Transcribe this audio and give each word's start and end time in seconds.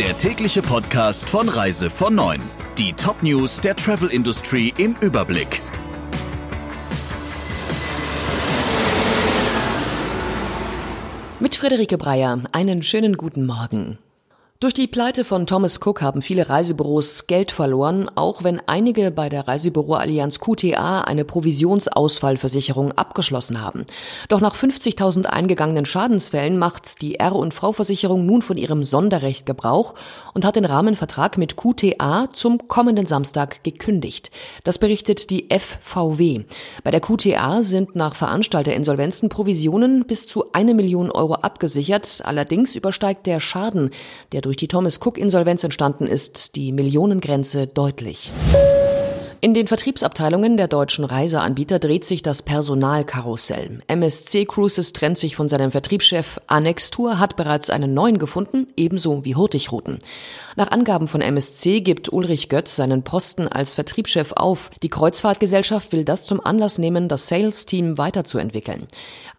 der 0.00 0.16
tägliche 0.16 0.62
Podcast 0.62 1.28
von 1.28 1.46
Reise 1.46 1.90
von 1.90 2.14
9. 2.14 2.40
Die 2.78 2.94
Top-News 2.94 3.60
der 3.60 3.76
Travel 3.76 4.08
Industry 4.08 4.72
im 4.78 4.96
Überblick. 5.02 5.60
Mit 11.38 11.54
Friederike 11.54 11.98
Breyer 11.98 12.40
einen 12.52 12.82
schönen 12.82 13.18
guten 13.18 13.44
Morgen. 13.44 13.98
Durch 14.62 14.74
die 14.74 14.86
Pleite 14.86 15.24
von 15.24 15.46
Thomas 15.46 15.80
Cook 15.82 16.02
haben 16.02 16.20
viele 16.20 16.50
Reisebüros 16.50 17.26
Geld 17.26 17.50
verloren, 17.50 18.10
auch 18.14 18.44
wenn 18.44 18.60
einige 18.66 19.10
bei 19.10 19.30
der 19.30 19.48
Reisebüroallianz 19.48 20.38
QTA 20.38 21.00
eine 21.00 21.24
Provisionsausfallversicherung 21.24 22.92
abgeschlossen 22.92 23.62
haben. 23.62 23.86
Doch 24.28 24.42
nach 24.42 24.54
50.000 24.54 25.24
eingegangenen 25.24 25.86
Schadensfällen 25.86 26.58
macht 26.58 27.00
die 27.00 27.14
R&V-Versicherung 27.14 28.26
nun 28.26 28.42
von 28.42 28.58
ihrem 28.58 28.84
Sonderrecht 28.84 29.46
Gebrauch 29.46 29.94
und 30.34 30.44
hat 30.44 30.56
den 30.56 30.66
Rahmenvertrag 30.66 31.38
mit 31.38 31.56
QTA 31.56 32.28
zum 32.30 32.68
kommenden 32.68 33.06
Samstag 33.06 33.64
gekündigt. 33.64 34.30
Das 34.64 34.76
berichtet 34.76 35.30
die 35.30 35.48
FVW. 35.48 36.44
Bei 36.84 36.90
der 36.90 37.00
QTA 37.00 37.62
sind 37.62 37.96
nach 37.96 38.14
Veranstalterinsolvenzen 38.14 39.30
Provisionen 39.30 40.04
bis 40.04 40.26
zu 40.26 40.52
eine 40.52 40.74
Million 40.74 41.10
Euro 41.10 41.36
abgesichert. 41.36 42.20
Allerdings 42.26 42.76
übersteigt 42.76 43.26
der 43.26 43.40
Schaden, 43.40 43.88
der 44.32 44.42
durch 44.42 44.49
durch 44.50 44.56
die 44.56 44.66
Thomas 44.66 44.98
Cook 45.00 45.16
Insolvenz 45.16 45.62
entstanden 45.62 46.08
ist, 46.08 46.56
die 46.56 46.72
Millionengrenze 46.72 47.68
deutlich. 47.68 48.32
In 49.42 49.54
den 49.54 49.68
Vertriebsabteilungen 49.68 50.58
der 50.58 50.68
deutschen 50.68 51.02
Reiseanbieter 51.02 51.78
dreht 51.78 52.04
sich 52.04 52.20
das 52.20 52.42
Personalkarussell. 52.42 53.78
MSC 53.86 54.44
Cruises 54.44 54.92
trennt 54.92 55.16
sich 55.16 55.34
von 55.34 55.48
seinem 55.48 55.70
Vertriebschef. 55.70 56.38
Annex 56.46 56.90
Tour 56.90 57.18
hat 57.18 57.36
bereits 57.36 57.70
einen 57.70 57.94
neuen 57.94 58.18
gefunden, 58.18 58.66
ebenso 58.76 59.24
wie 59.24 59.36
Hurtigruten. 59.36 59.98
Nach 60.56 60.70
Angaben 60.70 61.08
von 61.08 61.22
MSC 61.22 61.80
gibt 61.80 62.12
Ulrich 62.12 62.50
Götz 62.50 62.76
seinen 62.76 63.02
Posten 63.02 63.48
als 63.48 63.72
Vertriebschef 63.72 64.32
auf. 64.32 64.68
Die 64.82 64.90
Kreuzfahrtgesellschaft 64.90 65.92
will 65.92 66.04
das 66.04 66.26
zum 66.26 66.44
Anlass 66.44 66.76
nehmen, 66.76 67.08
das 67.08 67.28
Sales-Team 67.28 67.96
weiterzuentwickeln. 67.96 68.88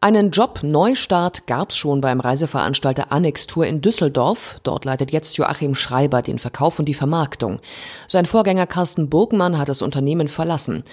Einen 0.00 0.30
Job-Neustart 0.30 1.46
gab's 1.46 1.76
schon 1.76 2.00
beim 2.00 2.20
Reiseveranstalter 2.20 3.12
Annex 3.12 3.46
Tour 3.46 3.66
in 3.66 3.82
Düsseldorf. 3.82 4.60
Dort 4.62 4.86
leitet 4.86 5.12
jetzt 5.12 5.36
Joachim 5.36 5.74
Schreiber 5.74 6.22
den 6.22 6.38
Verkauf 6.38 6.78
und 6.78 6.86
die 6.86 6.94
Vermarktung. 6.94 7.60
Sein 8.08 8.24
Vorgänger 8.24 8.66
Carsten 8.66 9.10
Burgmann 9.10 9.58
hat 9.58 9.68
das 9.68 9.82
Unternehmen 9.90 10.28
verlassen. 10.28 10.84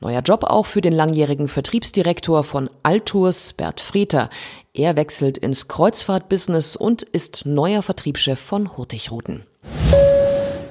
Neuer 0.00 0.22
Job 0.22 0.44
auch 0.44 0.64
für 0.64 0.80
den 0.80 0.94
langjährigen 0.94 1.46
Vertriebsdirektor 1.46 2.42
von 2.42 2.70
Altours, 2.82 3.52
Bert 3.52 3.82
Freter. 3.82 4.30
Er 4.72 4.96
wechselt 4.96 5.36
ins 5.36 5.68
Kreuzfahrtbusiness 5.68 6.74
und 6.74 7.02
ist 7.02 7.44
neuer 7.44 7.82
Vertriebschef 7.82 8.40
von 8.40 8.74
Hurtigruten. 8.78 9.44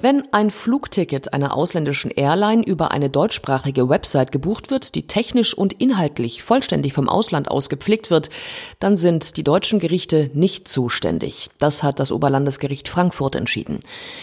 Wenn 0.02 0.24
ein 0.34 0.52
Flugticket 0.52 1.34
einer 1.34 1.56
ausländischen 1.56 2.12
Airline 2.12 2.64
über 2.64 2.92
eine 2.92 3.10
deutschsprachige 3.10 3.90
Website 3.90 4.32
gebucht 4.32 4.70
wird, 4.70 4.94
die 4.94 5.08
technisch 5.08 5.58
und 5.58 5.74
inhaltlich 5.74 6.44
vollständig 6.44 6.94
vom 6.94 7.10
Ausland 7.10 7.50
aus 7.50 7.70
gepflegt 7.70 8.12
wird, 8.12 8.30
dann 8.80 8.98
sind 8.98 9.38
die 9.38 9.44
deutschen 9.44 9.80
Gerichte 9.80 10.30
nicht 10.34 10.68
zuständig. 10.68 11.50
Das 11.58 11.82
hat 11.82 12.00
das 12.00 12.12
Oberlandesgericht 12.12 12.90
Frankfurt 12.90 13.36
entschieden. 13.36 13.80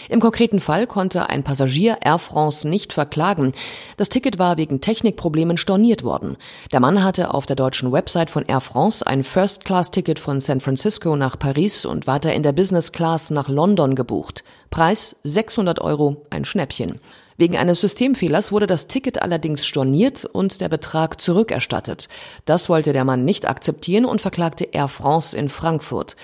Im 0.09 0.19
konkreten 0.19 0.59
Fall 0.59 0.87
konnte 0.87 1.29
ein 1.29 1.43
Passagier 1.43 1.97
Air 2.01 2.19
France 2.19 2.67
nicht 2.67 2.93
verklagen. 2.93 3.51
Das 3.97 4.09
Ticket 4.09 4.39
war 4.39 4.57
wegen 4.57 4.79
Technikproblemen 4.79 5.57
storniert 5.57 6.03
worden. 6.03 6.37
Der 6.71 6.79
Mann 6.79 7.03
hatte 7.03 7.33
auf 7.33 7.45
der 7.45 7.55
deutschen 7.55 7.91
Website 7.91 8.29
von 8.29 8.45
Air 8.45 8.61
France 8.61 9.05
ein 9.05 9.23
First-Class-Ticket 9.23 10.19
von 10.19 10.39
San 10.39 10.61
Francisco 10.61 11.15
nach 11.15 11.37
Paris 11.37 11.83
und 11.83 12.07
weiter 12.07 12.33
in 12.33 12.43
der 12.43 12.53
Business 12.53 12.91
Class 12.91 13.31
nach 13.31 13.49
London 13.49 13.95
gebucht. 13.95 14.43
Preis 14.69 15.17
600 15.23 15.62
Euro, 15.81 16.25
ein 16.29 16.45
Schnäppchen. 16.45 16.99
Wegen 17.37 17.57
eines 17.57 17.81
Systemfehlers 17.81 18.51
wurde 18.51 18.67
das 18.67 18.87
Ticket 18.87 19.21
allerdings 19.21 19.65
storniert 19.65 20.25
und 20.25 20.61
der 20.61 20.69
Betrag 20.69 21.19
zurückerstattet. 21.19 22.07
Das 22.45 22.69
wollte 22.69 22.93
der 22.93 23.05
Mann 23.05 23.25
nicht 23.25 23.47
akzeptieren 23.47 24.05
und 24.05 24.21
verklagte 24.21 24.65
Air 24.65 24.87
France 24.87 25.35
in 25.35 25.49
Frankfurt. 25.49 26.15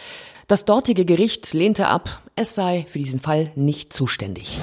Das 0.47 0.65
dortige 0.65 1.05
Gericht 1.05 1.53
lehnte 1.53 1.87
ab, 1.87 2.21
es 2.35 2.55
sei 2.55 2.85
für 2.87 2.99
diesen 2.99 3.19
Fall 3.19 3.51
nicht 3.55 3.93
zuständig. 3.93 4.57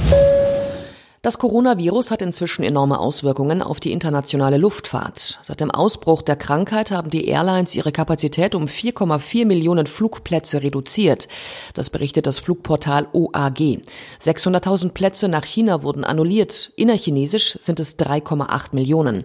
Das 1.26 1.40
Coronavirus 1.40 2.12
hat 2.12 2.22
inzwischen 2.22 2.62
enorme 2.62 3.00
Auswirkungen 3.00 3.60
auf 3.60 3.80
die 3.80 3.90
internationale 3.90 4.58
Luftfahrt. 4.58 5.40
Seit 5.42 5.58
dem 5.58 5.72
Ausbruch 5.72 6.22
der 6.22 6.36
Krankheit 6.36 6.92
haben 6.92 7.10
die 7.10 7.26
Airlines 7.26 7.74
ihre 7.74 7.90
Kapazität 7.90 8.54
um 8.54 8.66
4,4 8.66 9.44
Millionen 9.44 9.88
Flugplätze 9.88 10.62
reduziert. 10.62 11.26
Das 11.74 11.90
berichtet 11.90 12.28
das 12.28 12.38
Flugportal 12.38 13.08
OAG. 13.12 13.80
600.000 14.22 14.92
Plätze 14.92 15.26
nach 15.26 15.44
China 15.44 15.82
wurden 15.82 16.04
annulliert. 16.04 16.70
Innerchinesisch 16.76 17.58
sind 17.60 17.80
es 17.80 17.98
3,8 17.98 18.68
Millionen. 18.70 19.24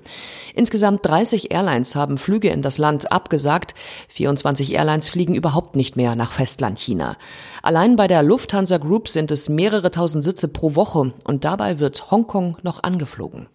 Insgesamt 0.55 1.05
30 1.05 1.51
Airlines 1.51 1.95
haben 1.95 2.17
Flüge 2.17 2.49
in 2.49 2.63
das 2.63 2.79
Land 2.79 3.11
abgesagt. 3.11 3.75
24 4.07 4.73
Airlines 4.73 5.07
fliegen 5.07 5.35
überhaupt 5.35 5.75
nicht 5.75 5.97
mehr 5.97 6.15
nach 6.15 6.31
Festland 6.31 6.79
China. 6.79 7.15
Allein 7.61 7.95
bei 7.95 8.07
der 8.07 8.23
Lufthansa 8.23 8.79
Group 8.79 9.07
sind 9.07 9.29
es 9.29 9.49
mehrere 9.49 9.91
tausend 9.91 10.23
Sitze 10.23 10.47
pro 10.47 10.73
Woche 10.73 11.11
und 11.25 11.45
dabei 11.45 11.77
wird 11.77 11.90
Hongkong 11.99 12.57
noch 12.63 12.83
angeflogen. 12.83 13.49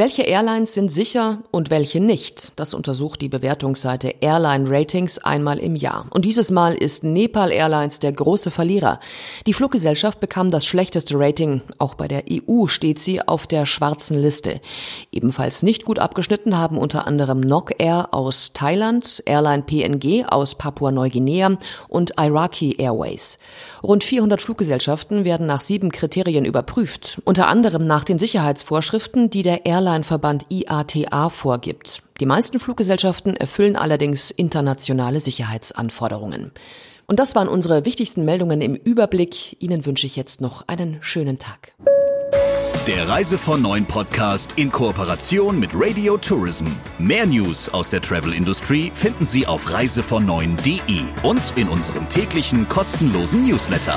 Welche 0.00 0.22
Airlines 0.22 0.74
sind 0.74 0.92
sicher 0.92 1.42
und 1.50 1.70
welche 1.70 1.98
nicht? 1.98 2.52
Das 2.54 2.72
untersucht 2.72 3.20
die 3.20 3.28
Bewertungsseite 3.28 4.14
Airline 4.20 4.70
Ratings 4.70 5.18
einmal 5.18 5.58
im 5.58 5.74
Jahr. 5.74 6.06
Und 6.10 6.24
dieses 6.24 6.52
Mal 6.52 6.74
ist 6.74 7.02
Nepal 7.02 7.50
Airlines 7.50 7.98
der 7.98 8.12
große 8.12 8.52
Verlierer. 8.52 9.00
Die 9.48 9.52
Fluggesellschaft 9.52 10.20
bekam 10.20 10.52
das 10.52 10.66
schlechteste 10.66 11.18
Rating. 11.18 11.62
Auch 11.78 11.94
bei 11.94 12.06
der 12.06 12.22
EU 12.30 12.68
steht 12.68 13.00
sie 13.00 13.26
auf 13.26 13.48
der 13.48 13.66
schwarzen 13.66 14.22
Liste. 14.22 14.60
Ebenfalls 15.10 15.64
nicht 15.64 15.84
gut 15.84 15.98
abgeschnitten 15.98 16.56
haben 16.56 16.78
unter 16.78 17.08
anderem 17.08 17.40
Nok 17.40 17.72
Air 17.78 18.14
aus 18.14 18.52
Thailand, 18.54 19.24
Airline 19.26 19.64
PNG 19.64 20.26
aus 20.28 20.54
Papua-Neuguinea 20.54 21.58
und 21.88 22.12
Iraqi 22.16 22.76
Airways. 22.78 23.40
Rund 23.82 24.04
400 24.04 24.40
Fluggesellschaften 24.40 25.24
werden 25.24 25.48
nach 25.48 25.60
sieben 25.60 25.90
Kriterien 25.90 26.44
überprüft. 26.44 27.20
Unter 27.24 27.48
anderem 27.48 27.88
nach 27.88 28.04
den 28.04 28.20
Sicherheitsvorschriften, 28.20 29.30
die 29.30 29.42
der 29.42 29.66
Airline 29.66 29.87
Airline-Verband 29.88 30.46
IATA 30.50 31.30
vorgibt. 31.30 32.02
Die 32.20 32.26
meisten 32.26 32.58
Fluggesellschaften 32.58 33.34
erfüllen 33.36 33.74
allerdings 33.74 34.30
internationale 34.30 35.18
Sicherheitsanforderungen. 35.18 36.52
Und 37.06 37.18
das 37.18 37.34
waren 37.34 37.48
unsere 37.48 37.86
wichtigsten 37.86 38.26
Meldungen 38.26 38.60
im 38.60 38.74
Überblick. 38.74 39.56
Ihnen 39.62 39.86
wünsche 39.86 40.06
ich 40.06 40.14
jetzt 40.14 40.42
noch 40.42 40.68
einen 40.68 40.98
schönen 41.00 41.38
Tag. 41.38 41.72
Der 42.86 43.08
Reise 43.08 43.38
von 43.38 43.62
Neuen 43.62 43.86
Podcast 43.86 44.54
in 44.56 44.70
Kooperation 44.70 45.58
mit 45.58 45.70
Radio 45.72 46.18
Tourism. 46.18 46.66
Mehr 46.98 47.26
News 47.26 47.70
aus 47.70 47.88
der 47.88 48.02
Travel 48.02 48.34
Industry 48.34 48.92
finden 48.94 49.24
Sie 49.24 49.46
auf 49.46 49.72
reisevon 49.72 50.28
und 51.22 51.52
in 51.56 51.68
unserem 51.68 52.08
täglichen 52.10 52.68
kostenlosen 52.68 53.46
Newsletter. 53.46 53.96